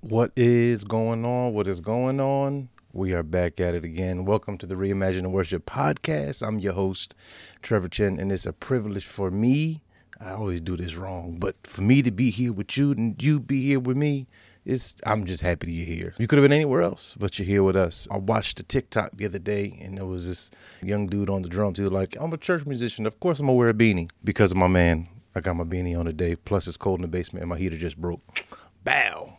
What 0.00 0.30
is 0.36 0.84
going 0.84 1.26
on? 1.26 1.54
What 1.54 1.66
is 1.66 1.80
going 1.80 2.20
on? 2.20 2.68
We 2.92 3.12
are 3.14 3.24
back 3.24 3.58
at 3.58 3.74
it 3.74 3.84
again. 3.84 4.24
Welcome 4.24 4.56
to 4.58 4.66
the 4.66 4.76
Reimagine 4.76 5.22
the 5.22 5.28
Worship 5.28 5.66
podcast. 5.66 6.46
I'm 6.46 6.60
your 6.60 6.74
host, 6.74 7.16
Trevor 7.62 7.88
Chin, 7.88 8.20
and 8.20 8.30
it's 8.30 8.46
a 8.46 8.52
privilege 8.52 9.04
for 9.04 9.32
me. 9.32 9.82
I 10.20 10.30
always 10.30 10.60
do 10.60 10.76
this 10.76 10.94
wrong, 10.94 11.38
but 11.40 11.56
for 11.66 11.82
me 11.82 12.02
to 12.02 12.12
be 12.12 12.30
here 12.30 12.52
with 12.52 12.76
you 12.76 12.92
and 12.92 13.20
you 13.20 13.40
be 13.40 13.60
here 13.66 13.80
with 13.80 13.96
me, 13.96 14.28
it's 14.64 14.94
I'm 15.04 15.26
just 15.26 15.42
happy 15.42 15.72
you're 15.72 15.84
here. 15.84 16.14
You 16.16 16.28
could 16.28 16.38
have 16.38 16.44
been 16.44 16.52
anywhere 16.52 16.82
else, 16.82 17.16
but 17.18 17.36
you're 17.36 17.46
here 17.46 17.64
with 17.64 17.76
us. 17.76 18.06
I 18.08 18.18
watched 18.18 18.60
a 18.60 18.62
TikTok 18.62 19.16
the 19.16 19.26
other 19.26 19.40
day, 19.40 19.76
and 19.82 19.98
there 19.98 20.06
was 20.06 20.28
this 20.28 20.52
young 20.80 21.08
dude 21.08 21.28
on 21.28 21.42
the 21.42 21.48
drums. 21.48 21.78
He 21.78 21.82
was 21.82 21.92
like, 21.92 22.16
"I'm 22.20 22.32
a 22.32 22.38
church 22.38 22.64
musician. 22.66 23.04
Of 23.04 23.18
course, 23.18 23.40
I'm 23.40 23.46
gonna 23.46 23.56
wear 23.56 23.68
a 23.68 23.74
beanie 23.74 24.10
because 24.22 24.52
of 24.52 24.58
my 24.58 24.68
man. 24.68 25.08
I 25.34 25.40
got 25.40 25.56
my 25.56 25.64
beanie 25.64 25.98
on 25.98 26.06
today. 26.06 26.36
Plus, 26.36 26.68
it's 26.68 26.76
cold 26.76 27.00
in 27.00 27.02
the 27.02 27.08
basement, 27.08 27.42
and 27.42 27.50
my 27.50 27.58
heater 27.58 27.76
just 27.76 27.96
broke. 27.96 28.44
Bow." 28.84 29.37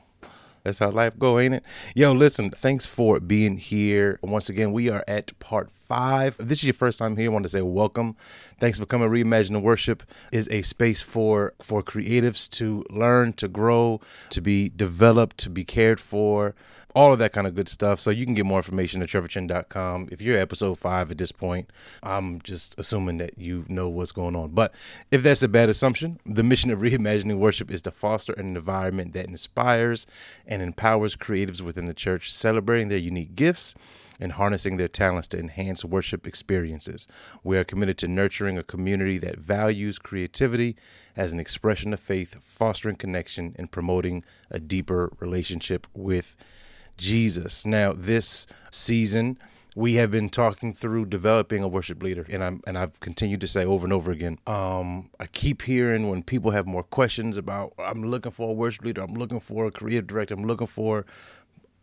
That's 0.63 0.79
how 0.79 0.91
life 0.91 1.17
go, 1.17 1.39
ain't 1.39 1.55
it? 1.55 1.63
Yo, 1.95 2.11
listen, 2.11 2.51
thanks 2.51 2.85
for 2.85 3.19
being 3.19 3.57
here. 3.57 4.19
Once 4.21 4.49
again, 4.49 4.71
we 4.71 4.89
are 4.89 5.03
at 5.07 5.37
part 5.39 5.71
five. 5.71 6.35
If 6.39 6.47
this 6.47 6.59
is 6.59 6.65
your 6.65 6.73
first 6.73 6.99
time 6.99 7.17
here, 7.17 7.29
I 7.29 7.33
want 7.33 7.43
to 7.43 7.49
say 7.49 7.61
welcome. 7.61 8.15
Thanks 8.59 8.77
for 8.77 8.85
coming. 8.85 9.09
Reimagine 9.09 9.53
the 9.53 9.59
Worship 9.59 10.03
is 10.31 10.47
a 10.49 10.61
space 10.61 11.01
for 11.01 11.53
for 11.61 11.81
creatives 11.81 12.49
to 12.51 12.85
learn, 12.89 13.33
to 13.33 13.47
grow, 13.47 14.01
to 14.31 14.41
be 14.41 14.69
developed, 14.69 15.37
to 15.39 15.49
be 15.49 15.63
cared 15.63 15.99
for, 15.99 16.55
all 16.95 17.13
of 17.13 17.19
that 17.19 17.33
kind 17.33 17.47
of 17.47 17.55
good 17.55 17.69
stuff. 17.69 17.99
So 17.99 18.11
you 18.11 18.25
can 18.25 18.33
get 18.33 18.45
more 18.45 18.59
information 18.59 19.01
at 19.01 19.09
trevorchin.com. 19.09 20.09
If 20.11 20.21
you're 20.21 20.37
episode 20.37 20.77
five 20.77 21.11
at 21.11 21.17
this 21.17 21.31
point, 21.31 21.69
I'm 22.03 22.41
just 22.41 22.75
assuming 22.79 23.17
that 23.17 23.37
you 23.37 23.65
know 23.67 23.89
what's 23.89 24.11
going 24.11 24.35
on. 24.35 24.51
But 24.51 24.73
if 25.11 25.23
that's 25.23 25.43
a 25.43 25.47
bad 25.47 25.69
assumption, 25.69 26.19
the 26.25 26.43
mission 26.43 26.71
of 26.71 26.79
Reimagining 26.79 27.37
Worship 27.37 27.71
is 27.71 27.81
to 27.83 27.91
foster 27.91 28.33
an 28.33 28.55
environment 28.55 29.13
that 29.13 29.27
inspires 29.27 30.07
and 30.45 30.61
empowers 30.61 31.15
creatives 31.15 31.61
within 31.61 31.85
the 31.85 31.93
church, 31.93 32.31
celebrating 32.31 32.89
their 32.89 32.97
unique 32.97 33.35
gifts 33.35 33.75
and 34.19 34.33
harnessing 34.33 34.77
their 34.77 34.87
talents 34.87 35.27
to 35.29 35.39
enhance 35.39 35.85
worship 35.85 36.27
experiences. 36.27 37.07
We 37.43 37.57
are 37.57 37.63
committed 37.63 37.97
to 37.99 38.07
nurturing 38.07 38.57
a 38.57 38.63
community 38.63 39.17
that 39.19 39.37
values 39.37 39.97
creativity 39.97 40.75
as 41.15 41.31
an 41.31 41.39
expression 41.39 41.93
of 41.93 41.99
faith, 41.99 42.35
fostering 42.43 42.97
connection, 42.97 43.55
and 43.57 43.71
promoting 43.71 44.25
a 44.51 44.59
deeper 44.59 45.11
relationship 45.19 45.87
with 45.93 46.35
Jesus. 46.99 47.65
Now, 47.65 47.93
this 47.93 48.45
season, 48.69 49.39
we 49.75 49.95
have 49.95 50.11
been 50.11 50.29
talking 50.29 50.73
through 50.73 51.05
developing 51.05 51.63
a 51.63 51.67
worship 51.67 52.03
leader, 52.03 52.25
and 52.29 52.43
I'm 52.43 52.61
and 52.67 52.77
I've 52.77 52.99
continued 52.99 53.41
to 53.41 53.47
say 53.47 53.65
over 53.65 53.85
and 53.85 53.93
over 53.93 54.11
again. 54.11 54.37
Um, 54.45 55.09
I 55.19 55.25
keep 55.27 55.61
hearing 55.63 56.09
when 56.09 56.21
people 56.21 56.51
have 56.51 56.67
more 56.67 56.83
questions 56.83 57.37
about, 57.37 57.73
I'm 57.79 58.03
looking 58.03 58.31
for 58.31 58.49
a 58.49 58.53
worship 58.53 58.83
leader, 58.85 59.01
I'm 59.01 59.13
looking 59.13 59.39
for 59.39 59.65
a 59.65 59.71
creative 59.71 60.07
director, 60.07 60.33
I'm 60.33 60.43
looking 60.43 60.67
for 60.67 61.05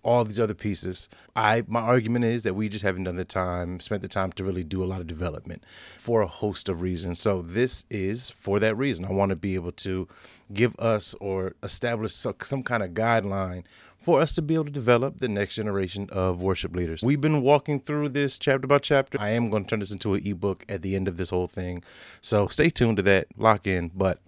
all 0.02 0.24
these 0.24 0.38
other 0.38 0.54
pieces. 0.54 1.08
I 1.34 1.64
my 1.66 1.80
argument 1.80 2.26
is 2.26 2.44
that 2.44 2.54
we 2.54 2.68
just 2.68 2.84
haven't 2.84 3.04
done 3.04 3.16
the 3.16 3.24
time, 3.24 3.80
spent 3.80 4.02
the 4.02 4.08
time 4.08 4.30
to 4.32 4.44
really 4.44 4.62
do 4.62 4.82
a 4.82 4.86
lot 4.86 5.00
of 5.00 5.06
development 5.06 5.64
for 5.98 6.20
a 6.20 6.28
host 6.28 6.68
of 6.68 6.82
reasons. 6.82 7.18
So 7.18 7.40
this 7.40 7.84
is 7.90 8.30
for 8.30 8.60
that 8.60 8.76
reason. 8.76 9.04
I 9.04 9.12
want 9.12 9.30
to 9.30 9.36
be 9.36 9.54
able 9.54 9.72
to 9.72 10.06
give 10.52 10.78
us 10.78 11.14
or 11.20 11.54
establish 11.62 12.14
some 12.14 12.62
kind 12.62 12.82
of 12.82 12.90
guideline 12.90 13.64
for 14.06 14.20
us 14.20 14.36
to 14.36 14.40
be 14.40 14.54
able 14.54 14.64
to 14.64 14.70
develop 14.70 15.18
the 15.18 15.26
next 15.26 15.56
generation 15.56 16.08
of 16.12 16.40
worship 16.40 16.76
leaders. 16.76 17.02
We've 17.02 17.20
been 17.20 17.42
walking 17.42 17.80
through 17.80 18.10
this 18.10 18.38
chapter 18.38 18.68
by 18.68 18.78
chapter. 18.78 19.20
I 19.20 19.30
am 19.30 19.50
going 19.50 19.64
to 19.64 19.68
turn 19.68 19.80
this 19.80 19.90
into 19.90 20.14
an 20.14 20.24
ebook 20.24 20.64
at 20.68 20.82
the 20.82 20.94
end 20.94 21.08
of 21.08 21.16
this 21.16 21.30
whole 21.30 21.48
thing. 21.48 21.82
So 22.20 22.46
stay 22.46 22.70
tuned 22.70 22.98
to 22.98 23.02
that, 23.02 23.26
lock 23.36 23.66
in. 23.66 23.90
But 23.92 24.20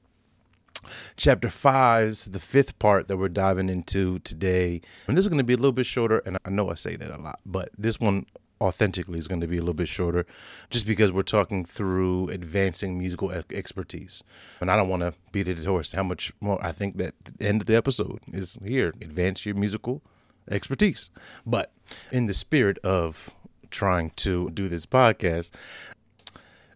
chapter 1.16 1.48
five 1.48 2.08
is 2.08 2.24
the 2.24 2.40
fifth 2.40 2.76
part 2.80 3.06
that 3.06 3.18
we're 3.18 3.28
diving 3.28 3.68
into 3.68 4.18
today. 4.18 4.80
And 5.06 5.16
this 5.16 5.24
is 5.24 5.28
going 5.28 5.38
to 5.38 5.44
be 5.44 5.54
a 5.54 5.56
little 5.56 5.70
bit 5.70 5.86
shorter. 5.86 6.22
And 6.26 6.38
I 6.44 6.50
know 6.50 6.72
I 6.72 6.74
say 6.74 6.96
that 6.96 7.16
a 7.16 7.20
lot, 7.20 7.38
but 7.46 7.68
this 7.78 8.00
one 8.00 8.26
authentically 8.60 9.18
is 9.18 9.28
going 9.28 9.40
to 9.40 9.46
be 9.46 9.56
a 9.56 9.60
little 9.60 9.74
bit 9.74 9.88
shorter 9.88 10.26
just 10.70 10.86
because 10.86 11.12
we're 11.12 11.22
talking 11.22 11.64
through 11.64 12.28
advancing 12.28 12.98
musical 12.98 13.30
expertise. 13.50 14.22
And 14.60 14.70
I 14.70 14.76
don't 14.76 14.88
want 14.88 15.02
to 15.02 15.14
beat 15.32 15.48
it 15.48 15.58
a 15.58 15.64
horse 15.64 15.92
how 15.92 16.02
much 16.02 16.32
more 16.40 16.64
I 16.64 16.72
think 16.72 16.96
that 16.98 17.14
the 17.24 17.46
end 17.46 17.62
of 17.62 17.66
the 17.66 17.76
episode 17.76 18.20
is 18.32 18.58
here 18.64 18.88
advance 19.00 19.46
your 19.46 19.54
musical 19.54 20.02
expertise. 20.50 21.10
But 21.46 21.72
in 22.10 22.26
the 22.26 22.34
spirit 22.34 22.78
of 22.78 23.30
trying 23.70 24.10
to 24.16 24.50
do 24.50 24.68
this 24.68 24.86
podcast, 24.86 25.50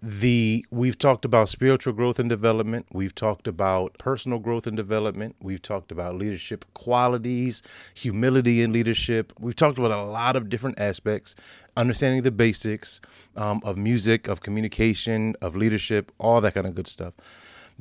the 0.02 0.66
we've 0.72 0.98
talked 0.98 1.24
about 1.24 1.48
spiritual 1.48 1.92
growth 1.92 2.18
and 2.18 2.28
development. 2.28 2.86
We've 2.92 3.14
talked 3.14 3.46
about 3.46 3.96
personal 3.98 4.40
growth 4.40 4.66
and 4.66 4.76
development. 4.76 5.36
We've 5.40 5.62
talked 5.62 5.92
about 5.92 6.16
leadership 6.16 6.64
qualities 6.74 7.62
humility 7.94 8.62
in 8.62 8.72
leadership. 8.72 9.32
We've 9.38 9.54
talked 9.54 9.78
about 9.78 9.92
a 9.92 10.02
lot 10.02 10.34
of 10.34 10.48
different 10.48 10.80
aspects 10.80 11.36
understanding 11.76 12.22
the 12.22 12.32
basics 12.32 13.00
um, 13.36 13.60
of 13.64 13.78
music 13.78 14.26
of 14.26 14.40
communication 14.40 15.34
of 15.40 15.54
leadership 15.54 16.10
all 16.18 16.40
that 16.40 16.54
kind 16.54 16.66
of 16.66 16.74
good 16.74 16.88
stuff 16.88 17.14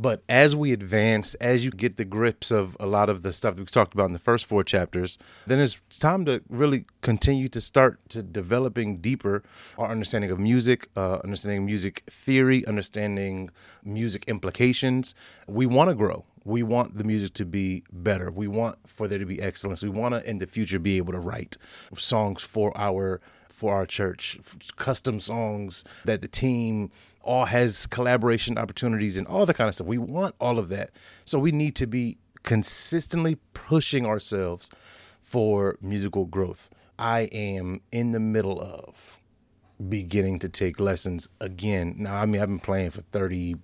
but 0.02 0.24
as 0.28 0.56
we 0.56 0.74
advance, 0.74 1.36
as 1.36 1.64
you 1.64 1.70
get 1.70 1.98
the 1.98 2.06
grips 2.06 2.50
of 2.50 2.76
a 2.80 2.88
lot 2.88 3.08
of 3.08 3.22
the 3.22 3.32
stuff 3.32 3.56
we 3.56 3.66
talked 3.66 3.94
about 3.94 4.08
in 4.08 4.14
the 4.14 4.20
first 4.20 4.46
four 4.46 4.64
chapters, 4.64 5.20
then 5.46 5.60
it's 5.60 5.80
time 6.00 6.26
to 6.26 6.42
really 6.50 6.86
continue 7.02 7.48
to 7.50 7.62
start 7.62 8.00
to 8.10 8.24
developing 8.24 8.98
deeper 8.98 9.44
our 9.78 9.90
understanding 9.92 10.32
of 10.32 10.40
music, 10.40 10.90
uh, 10.98 11.20
understanding 11.24 11.66
music 11.68 12.04
theory, 12.10 12.66
understanding 12.66 13.52
music 13.84 14.24
implications. 14.28 15.14
We 15.48 15.68
want 15.68 15.90
to 15.90 15.96
grow. 15.96 16.26
We 16.44 16.64
want 16.64 16.98
the 16.98 17.04
music 17.04 17.36
to 17.36 17.46
be 17.46 17.84
better. 17.92 18.32
We 18.32 18.48
want 18.48 18.80
for 18.88 19.08
there 19.08 19.20
to 19.20 19.26
be 19.28 19.40
excellence. 19.40 19.84
We 19.84 19.90
want 19.90 20.16
to 20.16 20.28
in 20.28 20.40
the 20.40 20.48
future 20.48 20.80
be 20.80 20.98
able 20.98 21.14
to 21.14 21.20
write 21.20 21.58
songs 21.96 22.42
for 22.42 22.76
our 22.76 23.22
for 23.48 23.76
our 23.76 23.86
church, 23.86 24.40
custom 24.78 25.20
songs 25.20 25.84
that 26.06 26.22
the 26.22 26.28
team 26.28 26.90
all 27.24 27.46
has 27.46 27.86
collaboration 27.88 28.58
opportunities 28.58 29.18
and 29.18 29.28
all 29.28 29.46
the 29.46 29.54
kind 29.54 29.68
of 29.68 29.76
stuff. 29.76 29.88
We 29.88 29.98
want 29.98 30.36
all 30.40 30.60
of 30.60 30.70
that. 30.70 30.92
So 31.26 31.40
we 31.40 31.52
need 31.52 31.76
to 31.78 31.88
be 31.88 32.18
consistently 32.44 33.38
pushing 33.54 34.06
ourselves 34.06 34.70
for 35.22 35.78
musical 35.82 36.26
growth. 36.26 36.70
I 36.98 37.22
am 37.32 37.82
in 37.92 38.12
the 38.12 38.20
middle 38.20 38.60
of 38.60 39.20
beginning 39.90 40.40
to 40.40 40.50
take 40.50 40.80
lessons 40.80 41.30
again. 41.40 41.96
Now, 41.98 42.16
I 42.16 42.26
mean, 42.26 42.42
I've 42.42 42.48
been 42.48 42.60
playing 42.60 42.92
for 42.92 43.02
30 43.02 43.56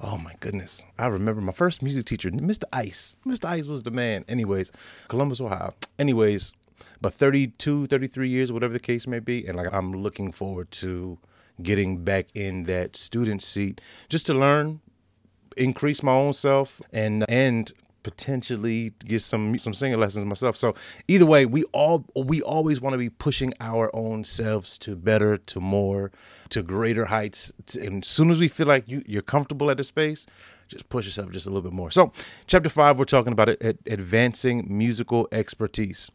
Oh 0.00 0.16
my 0.16 0.32
goodness. 0.38 0.80
I 0.96 1.08
remember 1.08 1.40
my 1.40 1.50
first 1.50 1.82
music 1.82 2.04
teacher, 2.04 2.30
Mr. 2.30 2.62
Ice. 2.72 3.16
Mr. 3.26 3.46
Ice 3.46 3.66
was 3.66 3.82
the 3.82 3.90
man. 3.90 4.24
Anyways, 4.28 4.70
Columbus, 5.08 5.40
Ohio. 5.40 5.74
Anyways, 5.98 6.52
but 7.00 7.14
32, 7.14 7.88
33 7.88 8.28
years, 8.28 8.52
whatever 8.52 8.72
the 8.72 8.78
case 8.78 9.08
may 9.08 9.18
be. 9.18 9.44
And 9.44 9.56
like, 9.56 9.72
I'm 9.72 9.92
looking 9.92 10.30
forward 10.30 10.70
to 10.72 11.18
getting 11.62 12.04
back 12.04 12.26
in 12.34 12.64
that 12.64 12.96
student 12.96 13.42
seat 13.42 13.80
just 14.08 14.26
to 14.26 14.34
learn, 14.34 14.80
increase 15.56 16.02
my 16.02 16.12
own 16.12 16.32
self, 16.32 16.80
and 16.92 17.24
and 17.28 17.72
potentially 18.02 18.92
get 19.04 19.20
some 19.20 19.58
some 19.58 19.74
singing 19.74 19.98
lessons 19.98 20.24
myself. 20.24 20.56
So 20.56 20.74
either 21.08 21.26
way, 21.26 21.46
we 21.46 21.64
all 21.72 22.04
we 22.14 22.40
always 22.42 22.80
want 22.80 22.94
to 22.94 22.98
be 22.98 23.10
pushing 23.10 23.52
our 23.60 23.94
own 23.94 24.24
selves 24.24 24.78
to 24.78 24.96
better, 24.96 25.36
to 25.38 25.60
more, 25.60 26.10
to 26.50 26.62
greater 26.62 27.06
heights. 27.06 27.52
And 27.80 28.02
as 28.02 28.08
soon 28.08 28.30
as 28.30 28.38
we 28.38 28.48
feel 28.48 28.66
like 28.66 28.88
you 28.88 29.02
you're 29.06 29.22
comfortable 29.22 29.70
at 29.70 29.80
a 29.80 29.84
space, 29.84 30.26
just 30.68 30.88
push 30.88 31.06
yourself 31.06 31.30
just 31.32 31.46
a 31.46 31.50
little 31.50 31.62
bit 31.62 31.72
more. 31.72 31.90
So 31.90 32.12
chapter 32.46 32.68
five, 32.68 32.98
we're 32.98 33.04
talking 33.04 33.32
about 33.32 33.48
it, 33.48 33.78
advancing 33.86 34.64
musical 34.68 35.28
expertise 35.32 36.10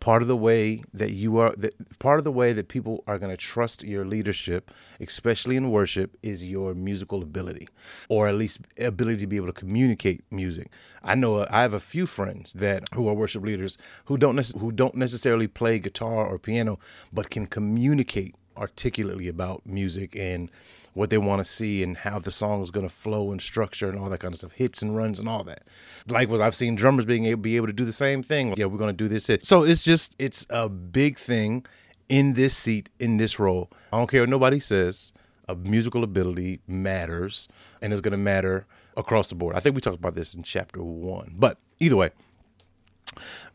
part 0.00 0.22
of 0.22 0.28
the 0.28 0.36
way 0.36 0.82
that 0.92 1.12
you 1.12 1.38
are 1.38 1.52
that 1.56 1.74
part 1.98 2.18
of 2.18 2.24
the 2.24 2.32
way 2.32 2.52
that 2.52 2.68
people 2.68 3.02
are 3.06 3.18
going 3.18 3.30
to 3.30 3.36
trust 3.36 3.84
your 3.84 4.04
leadership 4.04 4.70
especially 5.00 5.56
in 5.56 5.70
worship 5.70 6.16
is 6.22 6.48
your 6.48 6.74
musical 6.74 7.22
ability 7.22 7.68
or 8.08 8.28
at 8.28 8.34
least 8.34 8.60
ability 8.78 9.18
to 9.18 9.26
be 9.26 9.36
able 9.36 9.46
to 9.46 9.52
communicate 9.52 10.22
music. 10.30 10.70
I 11.02 11.14
know 11.14 11.36
uh, 11.36 11.46
i 11.50 11.62
have 11.62 11.74
a 11.74 11.80
few 11.80 12.06
friends 12.06 12.52
that 12.54 12.84
who 12.94 13.08
are 13.08 13.14
worship 13.14 13.42
leaders 13.42 13.78
who 14.06 14.16
don't 14.16 14.38
who 14.58 14.72
don't 14.72 14.94
necessarily 14.94 15.48
play 15.48 15.78
guitar 15.78 16.26
or 16.26 16.38
piano 16.38 16.78
but 17.12 17.30
can 17.30 17.46
communicate 17.46 18.34
articulately 18.58 19.28
about 19.28 19.64
music 19.64 20.16
and 20.16 20.50
what 20.94 21.10
they 21.10 21.18
want 21.18 21.38
to 21.38 21.44
see 21.44 21.82
and 21.82 21.96
how 21.98 22.18
the 22.18 22.30
song 22.32 22.62
is 22.62 22.70
going 22.70 22.86
to 22.88 22.92
flow 22.92 23.30
and 23.30 23.40
structure 23.40 23.88
and 23.88 23.98
all 23.98 24.10
that 24.10 24.18
kind 24.18 24.34
of 24.34 24.38
stuff, 24.38 24.52
hits 24.52 24.82
and 24.82 24.96
runs 24.96 25.20
and 25.20 25.28
all 25.28 25.44
that. 25.44 25.62
Likewise, 26.08 26.40
I've 26.40 26.56
seen 26.56 26.74
drummers 26.74 27.04
being 27.04 27.24
able 27.26 27.40
be 27.40 27.56
able 27.56 27.68
to 27.68 27.72
do 27.72 27.84
the 27.84 27.92
same 27.92 28.22
thing. 28.22 28.54
yeah, 28.56 28.66
we're 28.66 28.78
going 28.78 28.94
to 28.94 29.04
do 29.04 29.08
this 29.08 29.28
hit. 29.28 29.46
So 29.46 29.62
it's 29.62 29.82
just 29.82 30.16
it's 30.18 30.46
a 30.50 30.68
big 30.68 31.16
thing 31.18 31.64
in 32.08 32.34
this 32.34 32.56
seat 32.56 32.90
in 32.98 33.16
this 33.16 33.38
role. 33.38 33.70
I 33.92 33.98
don't 33.98 34.10
care 34.10 34.22
what 34.22 34.28
nobody 34.28 34.58
says. 34.58 35.12
A 35.48 35.54
musical 35.54 36.04
ability 36.04 36.60
matters 36.66 37.48
and 37.80 37.92
it's 37.92 38.02
going 38.02 38.12
to 38.12 38.18
matter 38.18 38.66
across 38.96 39.28
the 39.28 39.34
board. 39.34 39.56
I 39.56 39.60
think 39.60 39.74
we 39.74 39.80
talked 39.80 39.98
about 39.98 40.14
this 40.14 40.34
in 40.34 40.42
chapter 40.42 40.82
one, 40.82 41.34
but 41.38 41.58
either 41.78 41.96
way, 41.96 42.10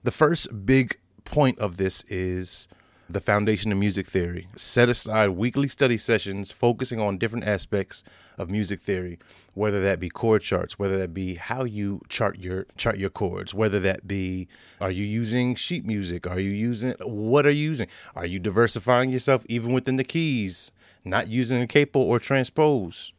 the 0.03 0.11
first 0.11 0.65
big 0.65 0.97
point 1.25 1.59
of 1.59 1.77
this 1.77 2.03
is 2.03 2.67
the 3.09 3.19
foundation 3.19 3.71
of 3.71 3.77
music 3.77 4.07
theory. 4.07 4.47
Set 4.55 4.89
aside 4.89 5.29
weekly 5.29 5.67
study 5.67 5.97
sessions 5.97 6.51
focusing 6.51 6.99
on 6.99 7.17
different 7.17 7.45
aspects 7.45 8.03
of 8.37 8.49
music 8.49 8.79
theory, 8.79 9.19
whether 9.53 9.81
that 9.83 9.99
be 9.99 10.09
chord 10.09 10.41
charts, 10.41 10.79
whether 10.79 10.97
that 10.97 11.13
be 11.13 11.35
how 11.35 11.63
you 11.63 12.01
chart 12.09 12.39
your 12.39 12.65
chart 12.77 12.97
your 12.97 13.09
chords, 13.09 13.53
whether 13.53 13.79
that 13.79 14.07
be 14.07 14.47
are 14.81 14.91
you 14.91 15.03
using 15.03 15.55
sheet 15.55 15.85
music, 15.85 16.25
are 16.25 16.39
you 16.39 16.51
using 16.51 16.93
what 17.01 17.45
are 17.45 17.51
you 17.51 17.69
using? 17.69 17.87
Are 18.15 18.25
you 18.25 18.39
diversifying 18.39 19.09
yourself 19.09 19.45
even 19.47 19.73
within 19.73 19.97
the 19.97 20.03
keys, 20.03 20.71
not 21.03 21.27
using 21.27 21.61
a 21.61 21.67
capo 21.67 21.99
or 21.99 22.19
transpose? 22.19 23.13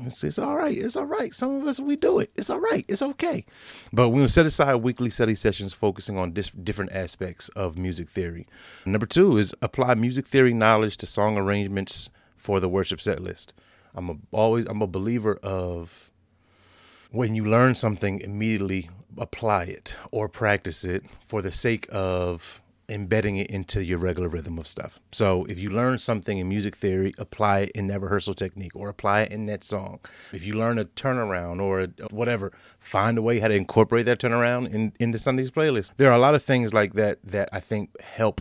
It's, 0.00 0.24
it's 0.24 0.38
all 0.38 0.56
right. 0.56 0.76
It's 0.76 0.96
all 0.96 1.06
right. 1.06 1.32
Some 1.32 1.56
of 1.56 1.66
us 1.66 1.78
we 1.78 1.96
do 1.96 2.18
it. 2.18 2.30
It's 2.34 2.50
all 2.50 2.58
right. 2.58 2.84
It's 2.88 3.02
okay. 3.02 3.44
But 3.92 4.08
we're 4.08 4.16
gonna 4.16 4.28
set 4.28 4.46
aside 4.46 4.76
weekly 4.76 5.10
study 5.10 5.34
sessions 5.34 5.72
focusing 5.72 6.18
on 6.18 6.32
dis- 6.32 6.50
different 6.50 6.92
aspects 6.92 7.48
of 7.50 7.76
music 7.76 8.08
theory. 8.08 8.46
Number 8.84 9.06
two 9.06 9.36
is 9.36 9.54
apply 9.62 9.94
music 9.94 10.26
theory 10.26 10.54
knowledge 10.54 10.96
to 10.98 11.06
song 11.06 11.36
arrangements 11.36 12.10
for 12.36 12.58
the 12.58 12.68
worship 12.68 13.00
set 13.00 13.20
list. 13.20 13.54
I'm 13.94 14.10
a, 14.10 14.16
always 14.32 14.66
I'm 14.66 14.82
a 14.82 14.86
believer 14.86 15.38
of 15.42 16.10
when 17.10 17.34
you 17.34 17.44
learn 17.44 17.74
something, 17.74 18.20
immediately 18.20 18.88
apply 19.18 19.64
it 19.64 19.96
or 20.10 20.28
practice 20.28 20.82
it 20.82 21.04
for 21.26 21.42
the 21.42 21.52
sake 21.52 21.86
of 21.92 22.61
embedding 22.92 23.36
it 23.36 23.50
into 23.50 23.82
your 23.82 23.98
regular 23.98 24.28
rhythm 24.28 24.58
of 24.58 24.66
stuff. 24.66 25.00
So 25.10 25.44
if 25.46 25.58
you 25.58 25.70
learn 25.70 25.98
something 25.98 26.38
in 26.38 26.48
music 26.48 26.76
theory, 26.76 27.14
apply 27.18 27.60
it 27.60 27.70
in 27.70 27.86
that 27.88 28.00
rehearsal 28.00 28.34
technique 28.34 28.76
or 28.76 28.88
apply 28.88 29.22
it 29.22 29.32
in 29.32 29.44
that 29.44 29.64
song. 29.64 30.00
If 30.32 30.44
you 30.44 30.52
learn 30.52 30.78
a 30.78 30.84
turnaround 30.84 31.60
or 31.60 31.86
whatever, 32.10 32.52
find 32.78 33.16
a 33.16 33.22
way 33.22 33.40
how 33.40 33.48
to 33.48 33.54
incorporate 33.54 34.06
that 34.06 34.20
turnaround 34.20 34.72
in 34.72 34.92
into 35.00 35.18
Sunday's 35.18 35.50
playlist. 35.50 35.92
There 35.96 36.10
are 36.10 36.14
a 36.14 36.18
lot 36.18 36.34
of 36.34 36.42
things 36.42 36.74
like 36.74 36.92
that 36.94 37.18
that 37.24 37.48
I 37.52 37.60
think 37.60 37.98
help, 38.00 38.40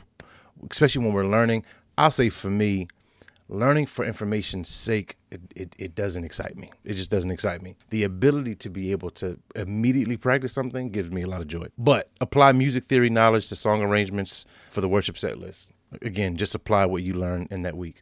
especially 0.69 1.05
when 1.05 1.13
we're 1.13 1.25
learning. 1.25 1.65
I'll 1.97 2.11
say 2.11 2.29
for 2.29 2.49
me, 2.49 2.87
learning 3.51 3.85
for 3.85 4.05
information's 4.05 4.69
sake, 4.69 5.17
it, 5.29 5.41
it, 5.55 5.75
it, 5.77 5.93
doesn't 5.93 6.23
excite 6.23 6.55
me. 6.55 6.71
It 6.85 6.93
just 6.93 7.11
doesn't 7.11 7.29
excite 7.29 7.61
me. 7.61 7.75
The 7.89 8.03
ability 8.03 8.55
to 8.55 8.69
be 8.69 8.91
able 8.91 9.09
to 9.11 9.37
immediately 9.55 10.15
practice 10.17 10.53
something 10.53 10.89
gives 10.89 11.11
me 11.11 11.21
a 11.21 11.27
lot 11.27 11.41
of 11.41 11.47
joy. 11.47 11.67
But 11.77 12.09
apply 12.21 12.53
music 12.53 12.85
theory 12.85 13.09
knowledge 13.09 13.49
to 13.49 13.55
song 13.55 13.81
arrangements 13.81 14.45
for 14.69 14.79
the 14.79 14.87
worship 14.87 15.17
set 15.17 15.37
list. 15.37 15.73
Again, 16.01 16.37
just 16.37 16.55
apply 16.55 16.85
what 16.85 17.03
you 17.03 17.13
learn 17.13 17.49
in 17.51 17.61
that 17.61 17.75
week. 17.75 18.01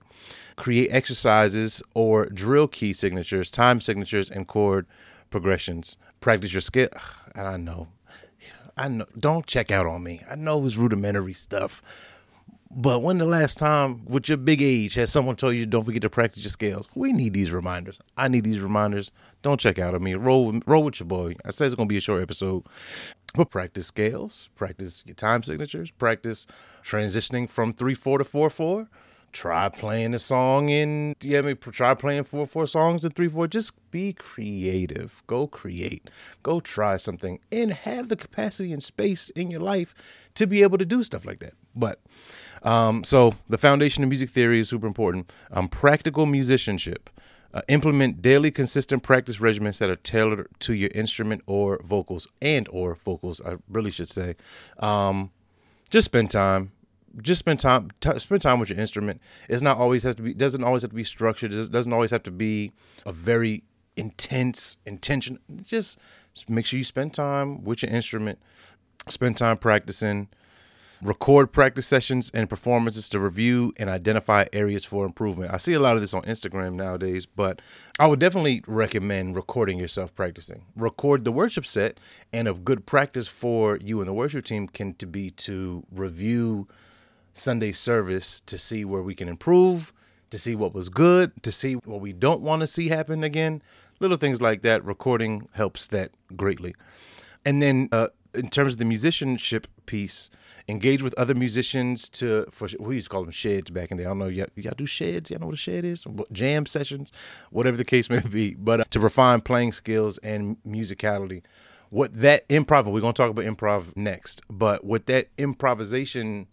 Create 0.56 0.90
exercises 0.92 1.81
or 1.96 2.28
drill 2.28 2.68
key 2.68 2.94
signatures, 2.94 3.50
time 3.50 3.81
signatures, 3.81 4.30
and 4.30 4.48
chord 4.48 4.86
progressions. 5.31 5.98
Practice 6.22 6.54
your 6.54 6.62
skill. 6.62 6.90
I 7.36 7.57
know. 7.57 7.88
I 8.78 8.88
know. 8.88 9.06
Don't 9.18 9.46
check 9.46 9.72
out 9.72 9.88
on 9.88 10.04
me. 10.04 10.22
I 10.30 10.36
know 10.36 10.66
it's 10.66 10.78
rudimentary 10.78 11.34
stuff 11.34 11.81
but 12.71 13.00
when 13.00 13.18
the 13.18 13.25
last 13.25 13.57
time, 13.57 14.06
with 14.06 14.30
your 14.30 14.38
big 14.38 14.62
age, 14.62 14.94
has 14.95 15.12
someone 15.12 15.36
told 15.36 15.56
you 15.56 15.66
don't 15.66 15.83
forget 15.83 16.04
to 16.04 16.10
practice 16.10 16.44
your 16.44 16.51
scales? 16.51 16.88
We 16.94 17.12
need 17.12 17.33
these 17.33 17.51
reminders. 17.51 18.00
I 18.16 18.27
need 18.27 18.44
these 18.44 18.60
reminders. 18.60 19.12
Don't 19.42 19.60
check 19.60 19.80
out 19.80 19.95
on 19.95 20.04
me. 20.04 20.13
Roll, 20.13 20.60
roll 20.66 20.83
with 20.83 21.00
your 21.00 21.07
boy. 21.07 21.36
I 21.45 21.50
said 21.50 21.66
it's 21.66 21.75
gonna 21.75 21.88
be 21.88 21.98
a 21.98 22.01
short 22.01 22.21
episode, 22.21 22.63
but 23.36 23.50
practice 23.50 23.88
scales, 23.88 24.50
practice 24.56 25.04
your 25.06 25.16
time 25.16 25.42
signatures, 25.44 25.92
practice 25.92 26.45
transitioning 26.83 27.50
from 27.50 27.74
three 27.74 27.95
four 27.95 28.18
to 28.19 28.24
four 28.24 28.50
four. 28.50 28.88
Try 29.31 29.69
playing 29.69 30.15
a 30.15 30.19
song 30.19 30.69
in. 30.69 31.15
Yeah, 31.22 31.39
I 31.39 31.42
mean, 31.44 31.57
try 31.57 31.94
playing 31.94 32.24
four 32.24 32.48
four 32.48 32.65
songs 32.65 33.06
in 33.06 33.12
three 33.12 33.27
four. 33.27 33.48
Just 33.48 33.74
be 33.92 34.13
creative. 34.13 35.22
Go 35.27 35.45
create. 35.45 36.10
Go 36.42 36.60
try 36.60 36.98
something, 36.98 37.39
and 37.51 37.72
have 37.72 38.10
the 38.10 38.15
capacity 38.15 38.74
and 38.74 38.81
space 38.81 39.30
in 39.31 39.51
your 39.51 39.62
life 39.62 39.94
to 40.33 40.48
be 40.48 40.63
able 40.63 40.80
to 40.80 40.86
do 40.86 41.04
stuff 41.04 41.25
like 41.25 41.39
that. 41.39 41.54
But 41.75 42.00
um, 42.63 43.03
so 43.03 43.35
the 43.47 43.57
foundation 43.57 44.03
of 44.03 44.09
music 44.09 44.29
theory 44.29 44.59
is 44.59 44.69
super 44.69 44.88
important. 44.88 45.31
Um, 45.51 45.67
practical 45.67 46.25
musicianship. 46.25 47.09
Uh, 47.51 47.61
implement 47.67 48.21
daily 48.21 48.51
consistent 48.51 49.01
practice 49.01 49.38
regimens 49.38 49.79
that 49.79 49.89
are 49.89 49.95
tailored 49.95 50.47
to 50.59 50.75
your 50.75 50.91
instrument 50.94 51.41
or 51.47 51.81
vocals 51.83 52.27
and 52.44 52.67
or 52.69 52.94
vocals 53.03 53.41
i 53.44 53.56
really 53.67 53.89
should 53.89 54.07
say. 54.07 54.35
Um, 54.77 55.31
just 55.89 56.06
spend 56.06 56.29
time. 56.29 56.71
Just 57.19 57.39
spend 57.39 57.59
time 57.59 57.89
t- 58.01 58.19
spend 58.19 58.44
time 58.44 58.59
with 58.59 58.69
your 58.69 58.77
instrument. 58.77 59.19
It's 59.47 59.63
not 59.63 59.77
always 59.77 60.03
has 60.03 60.13
to 60.15 60.21
be 60.21 60.35
doesn't 60.35 60.63
always 60.63 60.83
have 60.83 60.91
to 60.91 60.95
be 60.95 61.03
structured. 61.03 61.51
It 61.51 61.71
doesn't 61.71 61.91
always 61.91 62.12
have 62.12 62.21
to 62.23 62.31
be 62.31 62.71
a 63.03 63.12
very 63.12 63.63
intense 63.95 64.77
intention. 64.85 65.39
Just 65.63 65.97
make 66.47 66.67
sure 66.67 66.77
you 66.77 66.83
spend 66.83 67.15
time 67.15 67.63
with 67.63 67.81
your 67.81 67.91
instrument. 67.91 68.38
Spend 69.07 69.38
time 69.38 69.57
practicing 69.57 70.27
record 71.01 71.51
practice 71.51 71.88
sessions 71.88 72.30
and 72.34 72.50
performances 72.50 73.07
to 73.10 73.19
review 73.19 73.74
and 73.78 73.90
identify 73.90 74.46
areas 74.51 74.84
for 74.84 75.06
improvement. 75.06 75.54
I 75.54 75.57
see 75.57 75.74
a 75.74 75.80
lot 75.80 75.96
of 75.96 76.01
this 76.01 76.13
on 76.13 76.24
Instagram 76.24 76.74
nowadays, 76.74 77.25
but 77.25 77.62
I 78.00 78.07
would 78.07 78.19
definitely 78.19 78.63
recommend 78.68 79.36
recording 79.36 79.78
yourself 79.80 80.13
practicing. 80.13 80.66
Record 80.75 81.24
the 81.24 81.31
worship 81.31 81.66
set, 81.66 82.00
and 82.34 82.48
a 82.48 82.54
good 82.54 82.86
practice 82.86 83.28
for 83.28 83.78
you 83.78 84.01
and 84.01 84.10
the 84.10 84.13
worship 84.13 84.44
team 84.44 84.68
can 84.68 84.94
to 84.96 85.07
be 85.07 85.30
to 85.31 85.86
review 85.92 86.68
Sunday 87.31 87.72
service 87.72 88.42
to 88.42 88.57
see 88.57 88.84
where 88.84 89.01
we 89.01 89.16
can 89.16 89.30
improve, 89.30 89.94
to 90.31 90.38
see 90.38 90.56
what 90.56 90.74
was 90.74 90.90
good, 90.90 91.31
to 91.44 91.51
see 91.51 91.75
what 91.75 92.01
we 92.01 92.12
don't 92.12 92.42
want 92.42 92.62
to 92.62 92.68
see 92.68 92.90
happen 92.90 93.24
again. 93.24 93.62
Little 94.00 94.18
things 94.18 94.42
like 94.42 94.62
that. 94.63 94.84
Recording 94.84 95.48
helps 95.54 95.88
that 95.88 96.12
greatly. 96.36 96.75
And 97.46 97.62
then 97.62 97.90
uh, 97.92 98.07
in 98.33 98.49
terms 98.49 98.73
of 98.73 98.79
the 98.79 98.85
musicianship 98.85 99.67
piece, 99.85 100.29
engage 100.67 101.01
with 101.01 101.13
other 101.15 101.33
musicians 101.33 102.09
to 102.09 102.45
for 102.51 102.67
we 102.79 102.95
used 102.95 103.07
to 103.07 103.09
call 103.09 103.23
them 103.23 103.31
sheds 103.31 103.69
back 103.69 103.91
in 103.91 103.97
the 103.97 104.03
day. 104.03 104.07
I 104.07 104.11
don't 104.11 104.19
know 104.19 104.27
y'all, 104.27 104.47
y'all 104.55 104.73
do 104.77 104.85
sheds. 104.85 105.31
Y'all 105.31 105.39
know 105.39 105.47
what 105.47 105.55
a 105.55 105.57
shed 105.57 105.85
is? 105.85 106.05
Jam 106.31 106.65
sessions, 106.65 107.11
whatever 107.51 107.77
the 107.77 107.85
case 107.85 108.09
may 108.09 108.19
be. 108.19 108.53
But 108.53 108.81
uh, 108.81 108.83
to 108.91 108.99
refine 108.99 109.41
playing 109.41 109.73
skills 109.73 110.17
and 110.19 110.57
musicality, 110.67 111.41
what 111.89 112.13
that 112.21 112.47
improv. 112.49 112.91
We're 112.91 113.01
gonna 113.01 113.13
talk 113.13 113.31
about 113.31 113.45
improv 113.45 113.95
next, 113.95 114.41
but 114.49 114.83
what 114.83 115.07
that 115.07 115.27
improvisation 115.37 116.47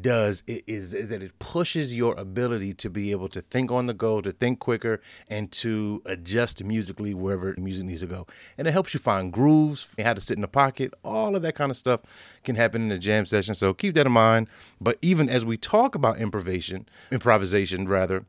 does 0.00 0.42
is, 0.46 0.92
is 0.94 1.08
that 1.08 1.22
it 1.22 1.38
pushes 1.38 1.96
your 1.96 2.14
ability 2.16 2.74
to 2.74 2.90
be 2.90 3.12
able 3.12 3.28
to 3.28 3.40
think 3.40 3.70
on 3.70 3.86
the 3.86 3.94
go, 3.94 4.20
to 4.20 4.32
think 4.32 4.58
quicker, 4.58 5.00
and 5.28 5.52
to 5.52 6.02
adjust 6.06 6.62
musically 6.64 7.14
wherever 7.14 7.54
music 7.56 7.84
needs 7.84 8.00
to 8.00 8.06
go. 8.06 8.26
And 8.58 8.66
it 8.66 8.72
helps 8.72 8.94
you 8.94 9.00
find 9.00 9.32
grooves, 9.32 9.88
how 9.98 10.14
to 10.14 10.20
sit 10.20 10.36
in 10.36 10.40
the 10.40 10.48
pocket, 10.48 10.92
all 11.04 11.36
of 11.36 11.42
that 11.42 11.54
kind 11.54 11.70
of 11.70 11.76
stuff 11.76 12.00
can 12.44 12.56
happen 12.56 12.82
in 12.82 12.90
a 12.90 12.98
jam 12.98 13.26
session. 13.26 13.54
So 13.54 13.72
keep 13.72 13.94
that 13.94 14.06
in 14.06 14.12
mind. 14.12 14.48
But 14.80 14.98
even 15.02 15.28
as 15.28 15.44
we 15.44 15.56
talk 15.56 15.94
about 15.94 16.18
improvisation, 16.18 16.88
improvisation 17.10 17.88
rather, 17.88 18.24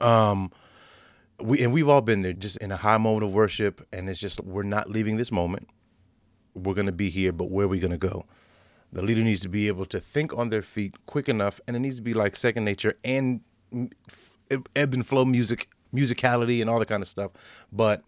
um, 0.00 0.50
we 1.40 1.62
and 1.62 1.72
we've 1.72 1.88
all 1.88 2.00
been 2.00 2.22
there, 2.22 2.32
just 2.32 2.56
in 2.58 2.70
a 2.72 2.76
high 2.76 2.96
moment 2.96 3.24
of 3.24 3.34
worship, 3.34 3.86
and 3.92 4.08
it's 4.08 4.20
just 4.20 4.42
we're 4.44 4.62
not 4.62 4.88
leaving 4.88 5.16
this 5.16 5.32
moment. 5.32 5.68
We're 6.54 6.74
gonna 6.74 6.92
be 6.92 7.10
here, 7.10 7.32
but 7.32 7.50
where 7.50 7.66
are 7.66 7.68
we 7.68 7.80
gonna 7.80 7.98
go? 7.98 8.24
The 8.94 9.02
leader 9.02 9.22
needs 9.22 9.42
to 9.42 9.48
be 9.48 9.66
able 9.66 9.86
to 9.86 10.00
think 10.00 10.32
on 10.32 10.48
their 10.50 10.62
feet 10.62 10.94
quick 11.06 11.28
enough, 11.28 11.60
and 11.66 11.76
it 11.76 11.80
needs 11.80 11.96
to 11.96 12.02
be 12.02 12.14
like 12.14 12.36
second 12.36 12.64
nature 12.64 12.96
and 13.04 13.40
ebb 14.76 14.94
and 14.94 15.04
flow 15.04 15.24
music, 15.24 15.68
musicality, 15.92 16.60
and 16.60 16.70
all 16.70 16.78
that 16.78 16.88
kind 16.88 17.02
of 17.02 17.08
stuff. 17.08 17.32
But 17.72 18.04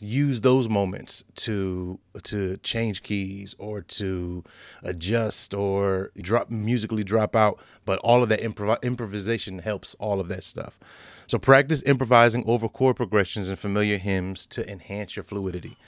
use 0.00 0.40
those 0.40 0.68
moments 0.68 1.24
to 1.34 1.98
to 2.22 2.56
change 2.58 3.02
keys 3.02 3.54
or 3.58 3.80
to 3.80 4.44
adjust 4.82 5.54
or 5.54 6.10
drop 6.18 6.50
musically 6.50 7.02
drop 7.02 7.34
out 7.34 7.58
but 7.86 7.98
all 8.00 8.22
of 8.22 8.28
that 8.28 8.40
improv- 8.40 8.82
improvisation 8.82 9.60
helps 9.60 9.94
all 9.94 10.20
of 10.20 10.28
that 10.28 10.44
stuff 10.44 10.78
so 11.26 11.38
practice 11.38 11.82
improvising 11.84 12.44
over 12.46 12.68
chord 12.68 12.94
progressions 12.94 13.48
and 13.48 13.58
familiar 13.58 13.96
hymns 13.96 14.46
to 14.46 14.68
enhance 14.70 15.16
your 15.16 15.22
fluidity 15.22 15.78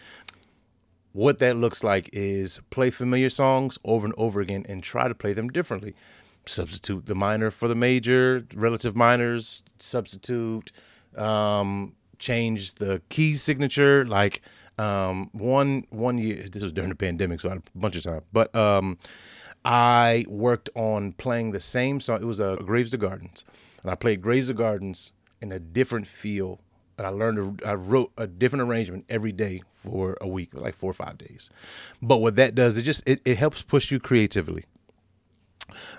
what 1.19 1.41
that 1.41 1.57
looks 1.57 1.83
like 1.83 2.09
is 2.13 2.61
play 2.71 2.91
familiar 2.91 3.29
songs 3.29 3.77
over 3.85 4.07
and 4.07 4.15
over 4.17 4.41
again 4.41 4.65
and 4.69 4.85
try 4.85 5.09
to 5.09 5.15
play 5.17 5.33
them 5.33 5.49
differently. 5.49 5.97
Substitute 6.47 7.07
the 7.07 7.15
minor 7.17 7.51
for 7.51 7.67
the 7.67 7.75
major, 7.75 8.47
relative 8.55 8.95
minors, 8.95 9.65
substitute, 9.81 10.71
um, 11.17 11.93
change 12.21 12.75
the 12.75 13.03
key 13.09 13.35
signature. 13.35 14.07
Like 14.07 14.43
um, 14.79 15.29
one 15.33 15.87
one 15.91 16.19
year, 16.19 16.47
this 16.49 16.63
was 16.63 16.73
during 16.73 16.91
the 16.91 16.95
pandemic, 16.95 17.41
so 17.41 17.49
I 17.49 17.55
had 17.55 17.63
a 17.75 17.79
bunch 17.79 17.97
of 17.97 18.05
time. 18.05 18.23
But 18.33 18.55
um, 18.55 18.97
I 19.65 20.25
worked 20.29 20.71
on 20.77 21.15
playing 21.15 21.51
the 21.51 21.61
same 21.61 21.99
song. 21.99 22.23
It 22.23 22.27
was 22.27 22.39
a 22.39 22.53
uh, 22.53 22.57
Graves 22.63 22.95
of 22.95 23.01
Gardens, 23.01 23.45
and 23.83 23.91
I 23.91 23.97
played 23.97 24.23
Graves 24.23 24.51
of 24.51 24.57
Gardens 24.57 25.13
in 25.43 25.51
a 25.51 25.59
different 25.59 26.07
feel 26.07 26.61
and 26.99 27.07
I 27.07 27.11
learned, 27.11 27.63
I 27.65 27.75
wrote 27.75 28.13
a 28.19 28.27
different 28.27 28.69
arrangement 28.69 29.05
every 29.09 29.33
day 29.33 29.63
for 29.75 30.19
a 30.21 30.27
week, 30.27 30.53
like 30.53 30.75
four 30.75 30.91
or 30.91 30.95
five 30.95 31.17
days. 31.17 31.49
But 32.03 32.19
what 32.19 32.37
that 32.37 32.55
does, 32.55 32.77
it 32.77 32.83
just 32.83 33.03
it, 33.07 33.21
it 33.25 33.39
helps 33.39 33.63
push 33.63 33.91
you 33.91 34.01
creatively. 34.01 34.65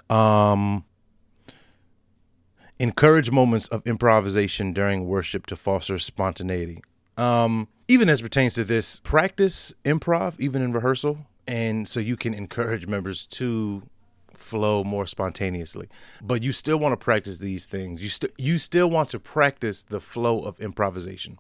Um, 0.10 0.84
encourage 2.80 3.32
moments 3.32 3.68
of 3.70 3.86
improvisation 3.88 4.74
during 4.74 5.08
worship 5.08 5.46
to 5.48 5.56
foster 5.56 5.98
spontaneity. 6.00 6.82
Um, 7.18 7.68
even 7.88 8.10
as 8.10 8.22
pertains 8.22 8.54
to 8.56 8.64
this, 8.64 9.00
practice 9.00 9.74
improv 9.84 10.36
even 10.40 10.62
in 10.62 10.74
rehearsal, 10.74 11.26
and 11.48 11.88
so 11.88 12.00
you 12.00 12.18
can 12.18 12.34
encourage 12.34 12.88
members 12.88 13.26
to 13.28 13.84
flow 14.40 14.84
more 14.84 15.06
spontaneously. 15.06 15.90
But 16.22 16.42
you 16.44 16.52
still 16.52 16.78
want 16.78 16.94
to 16.94 16.98
practice 16.98 17.40
these 17.40 17.66
things. 17.66 18.02
You 18.02 18.10
still 18.10 18.30
you 18.38 18.58
still 18.58 18.90
want 18.90 19.10
to 19.12 19.20
practice 19.20 19.84
the 19.84 20.00
flow 20.00 20.40
of 20.40 20.60
improvisation. 20.60 21.40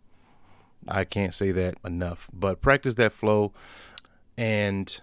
I 0.87 1.03
can't 1.03 1.33
say 1.33 1.51
that 1.51 1.75
enough. 1.83 2.29
But 2.33 2.61
practice 2.61 2.95
that 2.95 3.11
flow 3.11 3.53
and 4.37 5.01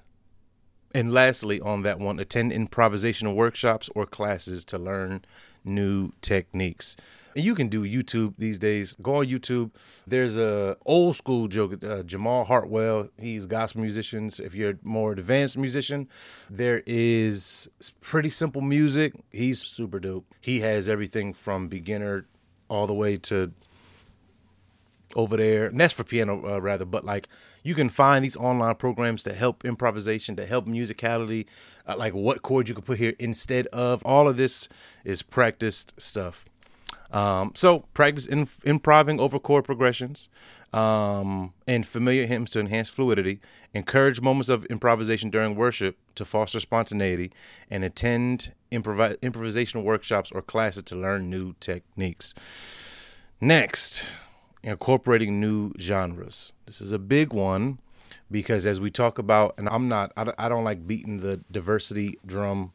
and 0.95 1.13
lastly 1.13 1.61
on 1.61 1.83
that 1.83 1.99
one 1.99 2.19
attend 2.19 2.53
improvisational 2.53 3.35
workshops 3.35 3.91
or 3.95 4.07
classes 4.07 4.65
to 4.67 4.79
learn 4.79 5.25
new 5.65 6.13
techniques. 6.23 6.97
And 7.37 7.45
you 7.45 7.55
can 7.55 7.69
do 7.69 7.83
YouTube 7.83 8.33
these 8.39 8.59
days. 8.59 8.97
Go 9.03 9.17
on 9.17 9.27
YouTube. 9.27 9.71
There's 10.07 10.39
a 10.39 10.79
old 10.87 11.17
school 11.17 11.49
joke. 11.49 11.85
Uh, 11.85 12.03
Jamal 12.03 12.45
Hartwell. 12.45 13.11
He's 13.21 13.45
gospel 13.45 13.83
musicians. 13.83 14.41
If 14.41 14.55
you're 14.55 14.71
a 14.71 14.79
more 14.83 15.13
advanced 15.13 15.59
musician, 15.59 16.09
there 16.49 16.83
is 16.87 17.69
pretty 18.01 18.31
simple 18.31 18.63
music. 18.63 19.13
He's 19.33 19.61
super 19.61 20.01
dope. 20.01 20.25
He 20.41 20.61
has 20.61 20.89
everything 20.89 21.35
from 21.35 21.69
beginner 21.69 22.25
all 22.69 22.87
the 22.87 22.95
way 22.95 23.19
to 23.19 23.53
over 25.15 25.37
there. 25.37 25.67
And 25.67 25.79
that's 25.79 25.93
for 25.93 26.05
piano, 26.05 26.43
uh, 26.43 26.59
rather. 26.59 26.87
But 26.87 27.05
like, 27.05 27.29
you 27.63 27.75
can 27.75 27.91
find 27.91 28.25
these 28.25 28.39
online 28.39 28.77
programs 28.77 29.23
to 29.25 29.35
help 29.35 29.63
improvisation, 29.63 30.37
to 30.37 30.47
help 30.47 30.67
musicality, 30.67 31.45
uh, 31.87 31.97
like 31.99 32.15
what 32.15 32.41
chord 32.41 32.67
you 32.67 32.75
could 32.75 32.87
put 32.87 32.97
here 32.97 33.13
instead 33.19 33.67
of. 33.67 34.03
All 34.07 34.27
of 34.27 34.39
this 34.39 34.71
is 35.05 35.21
practiced 35.21 35.93
stuff. 36.01 36.47
Um, 37.17 37.53
so 37.55 37.79
practice 37.95 38.27
in, 38.27 38.47
improving 38.63 39.19
over 39.19 39.39
chord 39.39 39.65
progressions 39.65 40.29
um, 40.75 41.55
and 41.67 41.87
familiar 41.87 42.27
hymns 42.27 42.51
to 42.51 42.61
enhance 42.61 42.91
fluidity. 42.91 43.41
Encourage 43.73 44.21
moments 44.21 44.51
of 44.51 44.67
improvisation 44.67 45.31
during 45.31 45.55
worship 45.55 45.97
to 46.17 46.27
foster 46.27 46.61
spontaneity, 46.61 47.33
and 47.71 47.85
attend 47.85 48.53
improv- 48.71 49.17
improvisational 49.19 49.83
workshops 49.83 50.31
or 50.31 50.43
classes 50.43 50.83
to 50.83 50.95
learn 50.95 51.31
new 51.31 51.55
techniques. 51.59 52.35
Next, 53.41 54.13
incorporating 54.63 55.41
new 55.41 55.73
genres. 55.79 56.53
This 56.67 56.83
is 56.83 56.93
a 56.93 56.99
big 56.99 57.33
one 57.33 57.79
because 58.31 58.67
as 58.67 58.79
we 58.79 58.91
talk 58.91 59.19
about, 59.19 59.55
and 59.57 59.71
I'm 59.71 59.89
not, 59.89 60.13
I 60.17 60.51
don't 60.51 60.65
like 60.65 60.87
beating 60.87 61.19
the 61.19 61.41
diversity 61.51 62.19
drum 62.27 62.73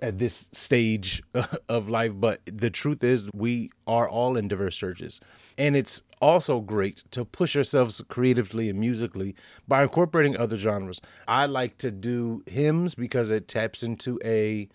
at 0.00 0.18
this 0.18 0.48
stage 0.52 1.22
of 1.68 1.88
life. 1.88 2.12
But 2.14 2.40
the 2.46 2.70
truth 2.70 3.02
is, 3.02 3.30
we 3.34 3.70
are 3.86 4.08
all 4.08 4.36
in 4.36 4.48
diverse 4.48 4.76
churches. 4.76 5.20
And 5.56 5.76
it's 5.76 6.02
also 6.20 6.60
great 6.60 7.04
to 7.12 7.24
push 7.24 7.56
ourselves 7.56 8.02
creatively 8.08 8.68
and 8.68 8.78
musically 8.78 9.34
by 9.66 9.82
incorporating 9.82 10.36
other 10.36 10.56
genres. 10.56 11.00
I 11.26 11.46
like 11.46 11.78
to 11.78 11.90
do 11.90 12.42
hymns 12.46 12.94
because 12.94 13.30
it 13.30 13.48
taps 13.48 13.82
into 13.82 14.18
a 14.24 14.68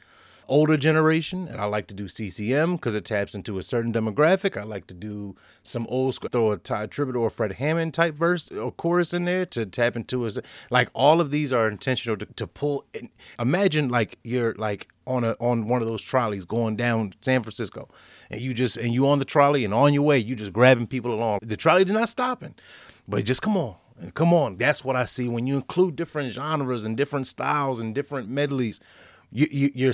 older 0.48 0.78
generation, 0.78 1.48
and 1.48 1.60
I 1.60 1.66
like 1.66 1.88
to 1.88 1.94
do 1.94 2.08
CCM 2.08 2.76
because 2.76 2.96
it 2.96 3.06
taps 3.06 3.36
into 3.36 3.58
a 3.58 3.64
certain 3.64 3.94
demographic. 3.94 4.60
I 4.60 4.64
like 4.64 4.88
to 4.88 4.94
do 4.94 5.36
some 5.64 5.86
old 5.90 6.16
school, 6.16 6.30
throw 6.32 6.52
a 6.52 6.58
Tye 6.58 6.88
Tribbett 6.88 7.16
or 7.16 7.30
Fred 7.30 7.54
Hammond 7.54 7.94
type 7.94 8.16
verse 8.16 8.52
or 8.52 8.72
chorus 8.72 9.14
in 9.14 9.26
there 9.26 9.46
to 9.48 9.66
tap 9.66 9.96
into 9.96 10.26
a 10.26 10.32
like 10.70 10.90
all 10.94 11.22
of 11.22 11.32
these 11.32 11.54
are 11.54 11.68
intentional 11.68 12.18
to, 12.18 12.26
to 12.26 12.48
pull. 12.48 12.86
In. 12.94 13.10
Imagine 13.40 13.90
like 13.90 14.18
you're 14.24 14.54
like 14.56 14.88
on 15.06 15.24
a 15.24 15.32
on 15.40 15.68
one 15.68 15.82
of 15.82 15.88
those 15.88 16.02
trolleys 16.02 16.46
going 16.46 16.76
down 16.76 17.14
San 17.22 17.42
Francisco, 17.42 17.90
and 18.30 18.42
you 18.42 18.54
just 18.54 18.78
and 18.78 18.94
you 18.94 19.08
on 19.08 19.20
the 19.20 19.26
trolley 19.26 19.66
and 19.66 19.74
on 19.74 19.94
your 19.94 20.04
way 20.04 20.18
you 20.18 20.36
just 20.36 20.54
grabbing 20.54 20.88
people 20.88 21.14
along. 21.14 21.40
The 21.42 21.58
trolley 21.58 21.84
is 21.84 21.92
not 21.92 22.10
stopping, 22.10 22.56
but 23.08 23.24
just 23.26 23.42
come 23.42 23.58
on. 23.58 23.76
And 24.00 24.14
come 24.14 24.34
on, 24.34 24.58
that's 24.58 24.84
what 24.84 24.96
I 24.96 25.06
see 25.06 25.28
when 25.28 25.46
you 25.46 25.56
include 25.56 25.96
different 25.96 26.34
genres 26.34 26.84
and 26.84 26.98
different 26.98 27.28
styles 27.28 27.80
and 27.80 27.94
different 27.94 28.28
medleys 28.28 28.80
you, 29.34 29.48
you 29.52 29.72
you're 29.74 29.94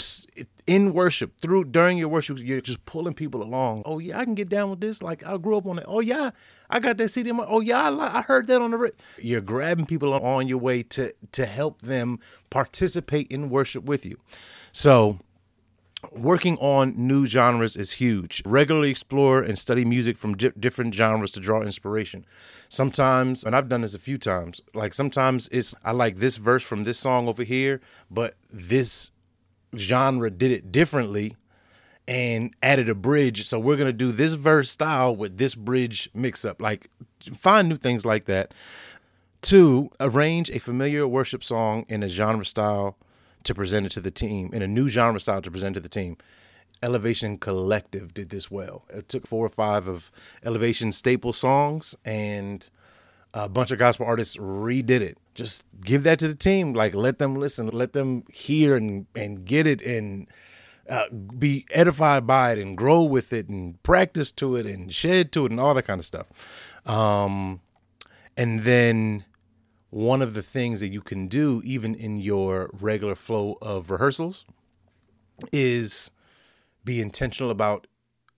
in 0.67 0.93
worship 0.93 1.31
through 1.39 1.63
during 1.63 1.97
your 1.97 2.09
worship 2.09 2.37
you're 2.39 2.61
just 2.61 2.83
pulling 2.85 3.13
people 3.13 3.41
along 3.41 3.81
oh 3.85 3.97
yeah 3.97 4.19
i 4.19 4.23
can 4.25 4.35
get 4.35 4.49
down 4.49 4.69
with 4.69 4.81
this 4.81 5.01
like 5.01 5.25
i 5.25 5.37
grew 5.37 5.57
up 5.57 5.65
on 5.65 5.79
it 5.79 5.85
oh 5.87 6.01
yeah 6.01 6.31
i 6.69 6.79
got 6.79 6.97
that 6.97 7.09
cd 7.09 7.31
oh 7.31 7.61
yeah 7.61 7.89
I, 7.89 8.19
I 8.19 8.21
heard 8.21 8.47
that 8.47 8.61
on 8.61 8.71
the 8.71 8.77
radio 8.77 8.97
you're 9.17 9.41
grabbing 9.41 9.85
people 9.85 10.13
on 10.13 10.47
your 10.47 10.57
way 10.57 10.83
to 10.83 11.13
to 11.31 11.45
help 11.45 11.81
them 11.81 12.19
participate 12.49 13.27
in 13.31 13.49
worship 13.49 13.85
with 13.85 14.05
you 14.05 14.17
so 14.71 15.19
Working 16.13 16.57
on 16.59 16.93
new 16.95 17.25
genres 17.25 17.75
is 17.75 17.93
huge. 17.93 18.41
Regularly 18.45 18.89
explore 18.89 19.41
and 19.41 19.59
study 19.59 19.83
music 19.83 20.17
from 20.17 20.37
di- 20.37 20.53
different 20.57 20.93
genres 20.93 21.33
to 21.33 21.41
draw 21.41 21.61
inspiration. 21.61 22.25
Sometimes, 22.69 23.43
and 23.43 23.53
I've 23.53 23.67
done 23.67 23.81
this 23.81 23.93
a 23.93 23.99
few 23.99 24.17
times, 24.17 24.61
like 24.73 24.93
sometimes 24.93 25.49
it's, 25.51 25.75
I 25.83 25.91
like 25.91 26.15
this 26.15 26.37
verse 26.37 26.63
from 26.63 26.85
this 26.85 26.97
song 26.97 27.27
over 27.27 27.43
here, 27.43 27.81
but 28.09 28.35
this 28.49 29.11
genre 29.75 30.29
did 30.29 30.51
it 30.51 30.71
differently 30.71 31.35
and 32.07 32.55
added 32.63 32.89
a 32.89 32.95
bridge. 32.95 33.45
So 33.45 33.59
we're 33.59 33.77
gonna 33.77 33.93
do 33.93 34.11
this 34.11 34.33
verse 34.33 34.69
style 34.69 35.15
with 35.15 35.37
this 35.37 35.55
bridge 35.55 36.09
mix 36.13 36.43
up. 36.43 36.61
Like 36.61 36.89
find 37.37 37.69
new 37.69 37.77
things 37.77 38.05
like 38.05 38.25
that. 38.25 38.53
Two, 39.41 39.89
arrange 39.99 40.49
a 40.49 40.59
familiar 40.59 41.07
worship 41.07 41.43
song 41.43 41.85
in 41.87 42.03
a 42.03 42.09
genre 42.09 42.45
style 42.45 42.97
to 43.45 43.55
present 43.55 43.85
it 43.85 43.91
to 43.93 44.01
the 44.01 44.11
team, 44.11 44.49
in 44.51 44.61
a 44.61 44.67
new 44.67 44.89
genre 44.89 45.19
style 45.19 45.41
to 45.41 45.51
present 45.51 45.75
to 45.75 45.79
the 45.79 45.87
team. 45.87 46.17
Elevation 46.81 47.37
Collective 47.37 48.13
did 48.13 48.29
this 48.29 48.49
well. 48.49 48.85
It 48.89 49.09
took 49.09 49.27
four 49.27 49.45
or 49.45 49.49
five 49.49 49.87
of 49.87 50.11
Elevation 50.43 50.91
staple 50.91 51.33
songs 51.33 51.95
and 52.05 52.69
a 53.33 53.47
bunch 53.49 53.71
of 53.71 53.79
gospel 53.79 54.05
artists 54.05 54.37
redid 54.37 55.01
it. 55.01 55.17
Just 55.39 55.63
give 55.81 56.03
that 56.03 56.19
to 56.19 56.27
the 56.27 56.35
team. 56.35 56.73
Like 56.73 56.93
let 56.93 57.17
them 57.17 57.35
listen, 57.35 57.69
let 57.69 57.93
them 57.93 58.25
hear 58.29 58.75
and 58.75 59.05
and 59.15 59.45
get 59.45 59.65
it 59.65 59.81
and 59.81 60.27
uh, 60.89 61.05
be 61.09 61.65
edified 61.71 62.27
by 62.27 62.51
it 62.51 62.59
and 62.59 62.77
grow 62.77 63.03
with 63.03 63.31
it 63.31 63.47
and 63.47 63.81
practice 63.81 64.33
to 64.33 64.57
it 64.57 64.65
and 64.65 64.93
shed 64.93 65.31
to 65.31 65.45
it 65.45 65.51
and 65.51 65.59
all 65.61 65.73
that 65.73 65.83
kind 65.83 65.97
of 65.97 66.05
stuff. 66.05 66.27
Um, 66.85 67.61
and 68.35 68.63
then 68.63 69.23
one 69.91 70.21
of 70.21 70.33
the 70.33 70.43
things 70.43 70.81
that 70.81 70.89
you 70.89 71.01
can 71.01 71.29
do 71.29 71.61
even 71.63 71.95
in 71.95 72.19
your 72.19 72.69
regular 72.73 73.15
flow 73.15 73.57
of 73.61 73.89
rehearsals 73.89 74.43
is 75.53 76.11
be 76.83 76.99
intentional 76.99 77.49
about 77.49 77.87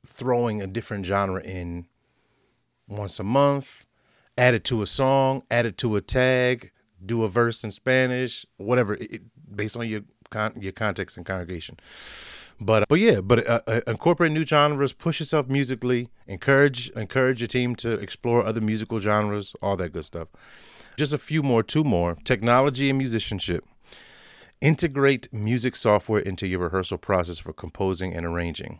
throwing 0.05 0.61
a 0.61 0.67
different 0.67 1.07
genre 1.07 1.41
in 1.41 1.87
once 2.87 3.19
a 3.19 3.23
month 3.23 3.87
add 4.37 4.53
it 4.53 4.63
to 4.65 4.81
a 4.81 4.87
song, 4.87 5.43
add 5.51 5.65
it 5.65 5.77
to 5.77 5.95
a 5.95 6.01
tag, 6.01 6.71
do 7.05 7.23
a 7.23 7.27
verse 7.27 7.63
in 7.63 7.71
Spanish, 7.71 8.45
whatever, 8.57 8.95
it, 8.95 9.21
based 9.55 9.77
on 9.77 9.87
your 9.87 10.01
con- 10.29 10.53
your 10.59 10.71
context 10.71 11.17
and 11.17 11.25
congregation. 11.25 11.77
But 12.59 12.85
but 12.87 12.99
yeah, 12.99 13.21
but 13.21 13.47
uh, 13.47 13.61
uh, 13.65 13.81
incorporate 13.87 14.31
new 14.31 14.45
genres, 14.45 14.93
push 14.93 15.19
yourself 15.19 15.47
musically, 15.47 16.09
encourage 16.27 16.89
encourage 16.91 17.41
your 17.41 17.47
team 17.47 17.75
to 17.77 17.93
explore 17.93 18.45
other 18.45 18.61
musical 18.61 18.99
genres, 18.99 19.55
all 19.61 19.75
that 19.77 19.89
good 19.89 20.05
stuff. 20.05 20.27
Just 20.97 21.13
a 21.13 21.17
few 21.17 21.41
more, 21.41 21.63
two 21.63 21.83
more. 21.83 22.15
Technology 22.23 22.89
and 22.89 22.97
musicianship. 22.97 23.65
Integrate 24.59 25.27
music 25.33 25.75
software 25.75 26.21
into 26.21 26.45
your 26.45 26.59
rehearsal 26.59 26.99
process 26.99 27.39
for 27.39 27.53
composing 27.53 28.13
and 28.13 28.25
arranging. 28.25 28.79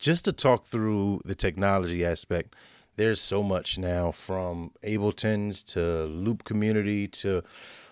Just 0.00 0.24
to 0.24 0.32
talk 0.32 0.64
through 0.64 1.20
the 1.24 1.36
technology 1.36 2.04
aspect, 2.04 2.56
there's 2.96 3.20
so 3.20 3.42
much 3.42 3.78
now 3.78 4.12
from 4.12 4.72
Ableton's 4.82 5.62
to 5.64 6.04
Loop 6.04 6.44
Community 6.44 7.08
to 7.08 7.42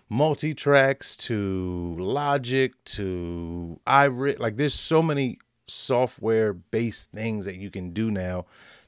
multi 0.09 0.54
tracks 0.54 1.16
to 1.16 1.97
Logic 1.99 2.73
to 2.85 3.80
iRig. 3.87 4.38
Like 4.38 4.57
there's 4.57 4.75
so 4.75 5.02
many 5.02 5.38
software 5.69 6.52
based 6.52 7.12
things 7.12 7.45
that 7.45 7.57
you 7.57 7.71
can 7.71 7.92
do 7.92 8.11
now 8.11 8.47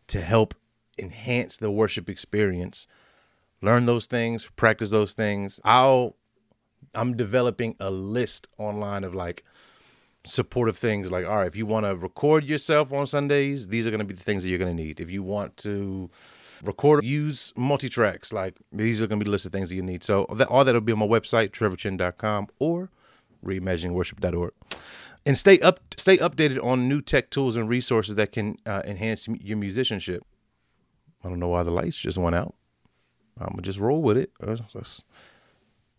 to 0.09 0.21
help 0.21 0.55
enhance 0.99 1.57
the 1.57 1.71
worship 1.71 2.11
experience. 2.11 2.87
Learn 3.63 3.87
those 3.87 4.07
things, 4.07 4.51
practice 4.57 4.91
those 4.91 5.15
things. 5.15 5.61
I'll 5.65 6.17
I'm 6.95 7.17
developing 7.17 7.77
a 7.81 7.91
list 7.91 8.49
online 8.59 9.05
of 9.05 9.15
like 9.15 9.45
supportive 10.25 10.79
things 10.79 11.11
like 11.11 11.27
all 11.27 11.37
right 11.37 11.49
if 11.49 11.57
you 11.57 11.67
want 11.67 11.85
to 11.85 11.97
record 11.97 12.45
yourself 12.45 12.93
on 12.93 13.07
sundays 13.07 13.69
these 13.69 13.87
are 13.87 13.91
going 13.91 13.99
to 13.99 14.05
be 14.05 14.15
the 14.15 14.23
things 14.23 14.43
that 14.43 14.49
you're 14.49 14.59
going 14.59 14.77
to 14.77 14.83
need. 14.83 15.01
If 15.01 15.11
you 15.11 15.23
want 15.23 15.57
to 15.59 16.11
record 16.63 17.05
use 17.05 17.53
multi-tracks 17.57 18.33
like 18.33 18.57
these 18.71 19.03
are 19.03 19.07
going 19.07 19.19
to 19.19 19.25
be 19.25 19.29
the 19.29 19.33
list 19.33 19.47
of 19.47 19.53
things 19.53 19.69
that 19.69 19.75
you 19.75 19.83
need. 19.83 20.05
So 20.05 20.27
that, 20.37 20.49
all 20.49 20.65
that 20.65 20.75
will 20.75 20.81
be 20.81 20.93
on 20.93 20.99
my 20.99 21.07
website 21.07 21.51
trevorchin.com 21.51 22.49
or 22.59 22.91
reimaginingworship.org 23.45 24.53
and 25.27 25.37
stay 25.37 25.59
up 25.61 25.81
stay 25.97 26.17
updated 26.19 26.63
on 26.63 26.89
new 26.89 27.01
tech 27.01 27.31
tools 27.31 27.57
and 27.57 27.69
resources 27.69 28.15
that 28.17 28.33
can 28.33 28.57
uh, 28.67 28.83
enhance 28.85 29.27
your 29.29 29.57
musicianship. 29.57 30.25
I 31.25 31.29
don't 31.29 31.39
know 31.39 31.49
why 31.49 31.63
the 31.63 31.73
lights 31.73 31.97
just 31.97 32.19
went 32.19 32.37
out. 32.37 32.55
I'm 33.41 33.51
gonna 33.51 33.63
just 33.63 33.79
roll 33.79 34.03
with 34.03 34.17
it. 34.17 34.31
Let's 34.41 35.05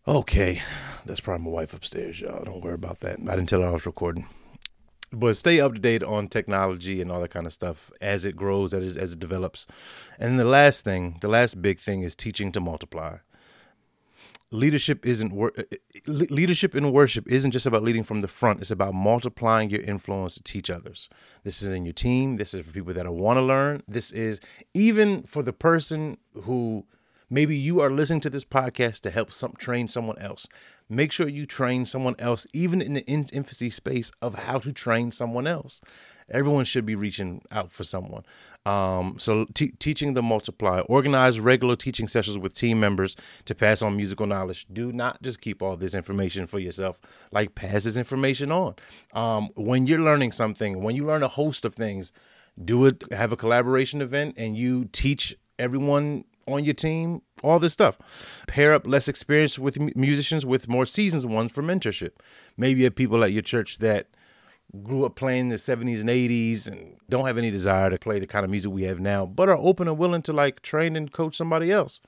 Okay, 0.06 0.60
that's 1.06 1.20
probably 1.20 1.44
my 1.44 1.50
wife 1.50 1.74
upstairs, 1.74 2.20
y'all. 2.20 2.44
Don't 2.44 2.62
worry 2.62 2.74
about 2.74 3.00
that. 3.00 3.18
I 3.20 3.36
didn't 3.36 3.48
tell 3.48 3.62
her 3.62 3.68
I 3.68 3.72
was 3.72 3.86
recording. 3.86 4.26
But 5.12 5.36
stay 5.36 5.60
up 5.60 5.74
to 5.74 5.78
date 5.78 6.02
on 6.02 6.28
technology 6.28 7.00
and 7.00 7.10
all 7.10 7.20
that 7.22 7.30
kind 7.30 7.46
of 7.46 7.52
stuff 7.52 7.90
as 8.00 8.24
it 8.24 8.36
grows, 8.36 8.74
as 8.74 8.96
it, 8.96 9.00
as 9.00 9.12
it 9.12 9.20
develops. 9.20 9.66
And 10.18 10.38
the 10.38 10.44
last 10.44 10.84
thing, 10.84 11.18
the 11.20 11.28
last 11.28 11.62
big 11.62 11.78
thing 11.78 12.02
is 12.02 12.16
teaching 12.16 12.52
to 12.52 12.60
multiply. 12.60 13.18
leadership 14.50 15.04
isn't 15.06 15.32
wor- 15.32 15.52
uh, 15.58 15.62
leadership 16.06 16.74
in 16.74 16.92
worship 16.92 17.26
isn't 17.28 17.50
just 17.50 17.66
about 17.66 17.82
leading 17.82 18.04
from 18.04 18.20
the 18.20 18.28
front 18.28 18.60
it's 18.60 18.70
about 18.70 18.94
multiplying 18.94 19.68
your 19.70 19.80
influence 19.82 20.34
to 20.36 20.42
teach 20.44 20.70
others 20.70 21.08
this 21.44 21.62
is 21.62 21.72
in 21.72 21.84
your 21.84 21.92
team 21.92 22.36
this 22.36 22.54
is 22.54 22.64
for 22.64 22.72
people 22.72 22.94
that 22.94 23.12
want 23.12 23.36
to 23.36 23.42
learn 23.42 23.82
this 23.88 24.12
is 24.12 24.40
even 24.74 25.22
for 25.24 25.42
the 25.42 25.52
person 25.52 26.16
who 26.44 26.86
maybe 27.30 27.56
you 27.56 27.80
are 27.80 27.90
listening 27.90 28.20
to 28.20 28.30
this 28.30 28.44
podcast 28.44 29.00
to 29.00 29.10
help 29.10 29.32
some 29.32 29.52
train 29.58 29.88
someone 29.88 30.18
else 30.18 30.46
make 30.88 31.12
sure 31.12 31.28
you 31.28 31.46
train 31.46 31.86
someone 31.86 32.14
else 32.18 32.46
even 32.52 32.80
in 32.80 32.92
the 32.92 33.06
infancy 33.06 33.70
space 33.70 34.10
of 34.20 34.34
how 34.34 34.58
to 34.58 34.72
train 34.72 35.10
someone 35.10 35.46
else 35.46 35.80
everyone 36.28 36.64
should 36.64 36.86
be 36.86 36.94
reaching 36.94 37.42
out 37.50 37.72
for 37.72 37.84
someone 37.84 38.24
um, 38.66 39.16
so 39.18 39.46
teaching 39.54 40.14
the 40.14 40.22
multiply, 40.22 40.80
organize 40.80 41.38
regular 41.38 41.76
teaching 41.76 42.08
sessions 42.08 42.38
with 42.38 42.54
team 42.54 42.80
members 42.80 43.14
to 43.44 43.54
pass 43.54 43.82
on 43.82 43.94
musical 43.96 44.26
knowledge. 44.26 44.66
Do 44.72 44.90
not 44.90 45.20
just 45.20 45.42
keep 45.42 45.60
all 45.60 45.76
this 45.76 45.94
information 45.94 46.46
for 46.46 46.58
yourself. 46.58 46.98
Like 47.30 47.54
pass 47.54 47.84
this 47.84 47.98
information 47.98 48.50
on. 48.50 48.76
Um, 49.12 49.50
when 49.54 49.86
you're 49.86 50.00
learning 50.00 50.32
something, 50.32 50.82
when 50.82 50.96
you 50.96 51.04
learn 51.04 51.22
a 51.22 51.28
host 51.28 51.66
of 51.66 51.74
things, 51.74 52.10
do 52.62 52.86
it. 52.86 53.04
Have 53.12 53.32
a 53.32 53.36
collaboration 53.36 54.00
event, 54.00 54.34
and 54.38 54.56
you 54.56 54.86
teach 54.86 55.36
everyone 55.58 56.24
on 56.46 56.64
your 56.64 56.74
team 56.74 57.22
all 57.42 57.58
this 57.58 57.72
stuff. 57.72 57.98
Pair 58.48 58.72
up 58.72 58.86
less 58.86 59.08
experienced 59.08 59.58
with 59.58 59.78
musicians 59.96 60.46
with 60.46 60.68
more 60.68 60.86
seasoned 60.86 61.32
ones 61.32 61.52
for 61.52 61.62
mentorship. 61.62 62.12
Maybe 62.56 62.80
you 62.80 62.84
have 62.84 62.94
people 62.94 63.22
at 63.22 63.32
your 63.32 63.42
church 63.42 63.78
that 63.78 64.08
grew 64.82 65.04
up 65.04 65.14
playing 65.14 65.42
in 65.42 65.48
the 65.48 65.56
70s 65.56 66.00
and 66.00 66.08
80s 66.08 66.66
and 66.66 66.96
don't 67.08 67.26
have 67.26 67.38
any 67.38 67.50
desire 67.50 67.90
to 67.90 67.98
play 67.98 68.18
the 68.18 68.26
kind 68.26 68.44
of 68.44 68.50
music 68.50 68.72
we 68.72 68.84
have 68.84 68.98
now, 68.98 69.26
but 69.26 69.48
are 69.48 69.58
open 69.58 69.86
and 69.86 69.98
willing 69.98 70.22
to 70.22 70.32
like 70.32 70.62
train 70.62 70.96
and 70.96 71.12
coach 71.12 71.36
somebody 71.36 71.70
else. 71.70 72.00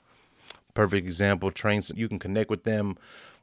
Perfect 0.75 1.07
example, 1.07 1.51
train 1.51 1.81
you 1.95 2.09
can 2.09 2.19
connect 2.19 2.51
with 2.51 2.65
them, 2.65 2.97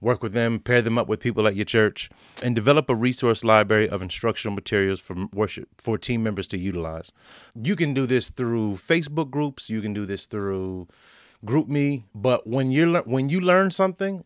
work 0.03 0.21
with 0.21 0.33
them, 0.33 0.59
pair 0.59 0.81
them 0.81 0.97
up 0.97 1.07
with 1.07 1.19
people 1.19 1.47
at 1.47 1.55
your 1.55 1.65
church, 1.65 2.09
and 2.43 2.55
develop 2.55 2.89
a 2.89 2.95
resource 2.95 3.43
library 3.43 3.87
of 3.89 4.01
instructional 4.01 4.53
materials 4.53 4.99
for 4.99 5.15
worship 5.33 5.69
for 5.77 5.97
team 5.97 6.21
members 6.21 6.47
to 6.49 6.57
utilize. 6.57 7.11
You 7.55 7.75
can 7.75 7.93
do 7.93 8.05
this 8.05 8.29
through 8.29 8.73
Facebook 8.75 9.31
groups, 9.31 9.69
you 9.69 9.81
can 9.81 9.93
do 9.93 10.05
this 10.05 10.27
through 10.27 10.87
GroupMe, 11.45 12.03
but 12.13 12.45
when 12.45 12.71
you 12.71 12.95
when 13.05 13.29
you 13.29 13.39
learn 13.39 13.71
something, 13.71 14.23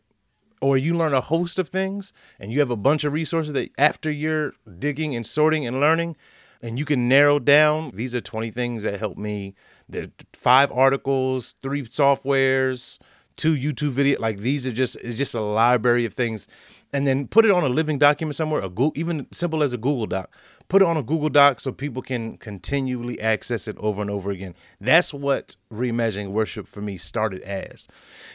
or 0.61 0.77
you 0.77 0.97
learn 0.97 1.13
a 1.13 1.21
host 1.21 1.59
of 1.59 1.69
things 1.69 2.13
and 2.39 2.51
you 2.51 2.59
have 2.59 2.71
a 2.71 2.75
bunch 2.75 3.03
of 3.03 3.13
resources 3.13 3.53
that 3.53 3.71
after 3.77 4.09
you're 4.09 4.53
digging 4.79 5.15
and 5.15 5.25
sorting 5.25 5.65
and 5.67 5.79
learning 5.79 6.15
and 6.61 6.79
you 6.79 6.85
can 6.85 7.07
narrow 7.07 7.37
down 7.39 7.91
these 7.93 8.15
are 8.15 8.21
20 8.21 8.49
things 8.51 8.83
that 8.83 8.99
help 8.99 9.17
me 9.17 9.53
there 9.87 10.07
five 10.33 10.71
articles 10.71 11.55
three 11.61 11.83
softwares 11.83 12.97
two 13.37 13.55
youtube 13.55 13.91
video 13.91 14.19
like 14.19 14.39
these 14.39 14.65
are 14.65 14.71
just 14.71 14.95
it's 14.97 15.17
just 15.17 15.33
a 15.33 15.41
library 15.41 16.05
of 16.05 16.13
things 16.13 16.47
and 16.93 17.05
then 17.05 17.27
put 17.27 17.45
it 17.45 17.51
on 17.51 17.63
a 17.63 17.69
living 17.69 17.97
document 17.97 18.35
somewhere 18.35 18.61
a 18.61 18.69
google 18.69 18.93
even 18.95 19.27
simple 19.31 19.63
as 19.63 19.73
a 19.73 19.77
google 19.77 20.05
doc 20.05 20.29
put 20.69 20.81
it 20.81 20.87
on 20.87 20.97
a 20.97 21.03
Google 21.03 21.29
Doc 21.29 21.59
so 21.59 21.71
people 21.71 22.01
can 22.01 22.37
continually 22.37 23.19
access 23.19 23.67
it 23.67 23.77
over 23.77 24.01
and 24.01 24.11
over 24.11 24.31
again. 24.31 24.53
That's 24.79 25.13
what 25.13 25.55
reimagining 25.71 26.31
worship 26.31 26.67
for 26.67 26.81
me 26.81 26.97
started 26.97 27.41
as. 27.41 27.87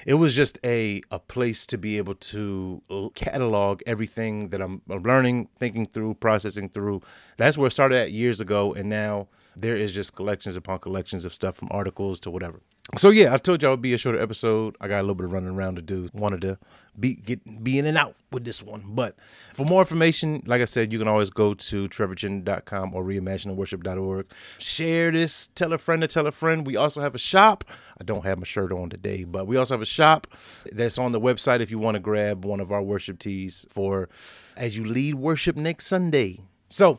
It 0.07 0.15
was 0.15 0.35
just 0.35 0.59
a 0.65 1.03
a 1.11 1.19
place 1.19 1.67
to 1.67 1.79
be 1.79 1.99
able 1.99 2.15
to 2.15 2.83
catalog 3.15 3.83
everything 3.87 4.49
that 4.49 4.61
I'm 4.61 4.83
learning, 4.87 5.49
thinking 5.59 5.87
through, 5.87 6.15
processing 6.15 6.69
through. 6.69 7.03
That's 7.37 7.59
where 7.59 7.69
it 7.69 7.73
started 7.73 7.99
at 7.99 8.13
years 8.13 8.41
ago, 8.41 8.73
and 8.75 8.89
now 8.89 9.29
there 9.57 9.77
is 9.77 9.93
just 9.93 10.15
collections 10.15 10.57
upon 10.57 10.79
collections 10.79 11.25
of 11.25 11.35
stuff 11.35 11.57
from 11.57 11.69
articles 11.71 12.21
to 12.21 12.31
whatever. 12.31 12.61
So 12.99 13.11
yeah, 13.11 13.33
I 13.33 13.37
told 13.37 13.63
y'all 13.63 13.73
it'd 13.73 13.81
be 13.83 13.95
a 13.95 13.99
shorter 13.99 14.21
episode. 14.21 14.77
I 14.81 14.89
got 14.89 14.99
a 14.99 15.03
little 15.03 15.15
bit 15.15 15.27
of 15.27 15.33
running 15.33 15.51
around 15.51 15.77
to 15.77 15.83
do. 15.83 16.09
Wanted 16.13 16.41
to 16.41 16.59
be 16.99 17.15
get 17.15 17.63
be 17.63 17.79
in 17.79 17.87
and 17.87 17.97
out 17.97 18.17
with 18.33 18.45
this 18.45 18.61
one. 18.61 18.83
But 18.85 19.17
for 19.55 19.65
more 19.65 19.81
information, 19.81 20.43
like 20.47 20.61
I 20.61 20.65
said, 20.65 20.93
you 20.93 20.99
can 20.99 21.07
always 21.07 21.31
go 21.31 21.55
to 21.55 21.89
trevorchin.com 21.89 22.93
or 22.93 23.05
reimaginingworship.org. 23.05 24.27
Share 24.59 25.13
this, 25.13 25.49
tell 25.55 25.73
a 25.73 25.79
friend 25.79 26.03
to 26.03 26.09
tell 26.09 26.27
a 26.27 26.33
friend. 26.33 26.67
We 26.67 26.75
also 26.75 27.01
have 27.01 27.15
a 27.15 27.19
shop. 27.19 27.65
I 28.01 28.05
don't 28.05 28.25
have 28.25 28.39
my 28.39 28.45
shirt 28.45 28.73
on 28.73 28.91
today, 28.91 29.23
but 29.23 29.47
we 29.47 29.57
also 29.57 29.75
have 29.75 29.83
a 29.83 29.87
shop 29.87 30.27
that's 30.73 30.99
on 30.99 31.13
the 31.13 31.21
website 31.21 31.61
if 31.61 31.71
you 31.71 31.79
want 31.79 31.95
to 31.95 32.01
grab 32.01 32.45
one 32.45 32.59
of 32.59 32.73
our 32.73 32.83
worship 32.83 33.21
tees 33.21 33.65
for 33.71 34.09
as 34.57 34.77
you 34.77 34.85
lead 34.85 35.15
worship 35.15 35.55
next 35.55 35.87
Sunday. 35.87 36.41
So 36.69 36.99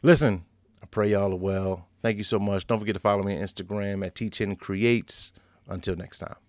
listen, 0.00 0.44
I 0.80 0.86
pray 0.86 1.10
y'all 1.10 1.32
are 1.32 1.36
well. 1.36 1.88
Thank 2.04 2.18
you 2.18 2.24
so 2.24 2.38
much. 2.38 2.66
Don't 2.66 2.78
forget 2.78 2.92
to 2.96 3.00
follow 3.00 3.22
me 3.22 3.34
on 3.34 3.42
Instagram 3.42 4.04
at 4.04 4.14
T 4.14 4.28
Chin 4.28 4.56
Creates. 4.56 5.32
Until 5.68 5.96
next 5.96 6.18
time. 6.18 6.43